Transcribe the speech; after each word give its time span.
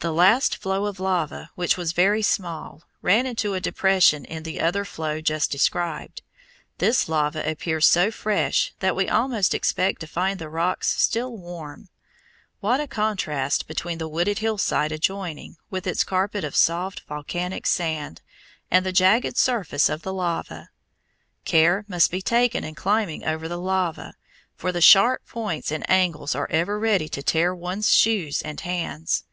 The 0.00 0.12
last 0.12 0.58
flow 0.58 0.84
of 0.86 1.00
lava, 1.00 1.50
which 1.56 1.76
was 1.76 1.90
very 1.90 2.22
small, 2.22 2.84
ran 3.02 3.26
into 3.26 3.54
a 3.54 3.60
depression 3.60 4.24
in 4.24 4.44
the 4.44 4.60
other 4.60 4.84
flow 4.84 5.20
just 5.20 5.50
described. 5.50 6.22
This 6.78 7.08
lava 7.08 7.42
appears 7.44 7.84
so 7.88 8.12
fresh 8.12 8.72
that 8.78 8.94
we 8.94 9.08
almost 9.08 9.54
expect 9.56 9.98
to 10.00 10.06
find 10.06 10.38
the 10.38 10.48
rocks 10.48 11.00
still 11.02 11.36
warm. 11.36 11.88
What 12.60 12.78
a 12.80 12.86
contrast 12.86 13.66
between 13.66 13.98
the 13.98 14.06
wooded 14.06 14.38
hillside 14.38 14.92
adjoining, 14.92 15.56
with 15.68 15.84
its 15.84 16.04
carpet 16.04 16.44
of 16.44 16.54
soft 16.54 17.00
volcanic 17.08 17.66
sand, 17.66 18.22
and 18.70 18.86
the 18.86 18.92
jagged 18.92 19.36
surface 19.36 19.88
of 19.88 20.02
the 20.02 20.12
lava! 20.14 20.70
Care 21.44 21.84
must 21.88 22.12
be 22.12 22.22
taken 22.22 22.62
in 22.62 22.76
climbing 22.76 23.24
over 23.24 23.48
the 23.48 23.58
lava, 23.60 24.14
for 24.54 24.70
the 24.70 24.80
sharp 24.80 25.26
points 25.26 25.72
and 25.72 25.90
angles 25.90 26.36
are 26.36 26.46
ever 26.52 26.78
ready 26.78 27.08
to 27.08 27.20
tear 27.20 27.52
one's 27.52 27.92
shoes 27.92 28.40
and 28.42 28.60
hands. 28.60 29.24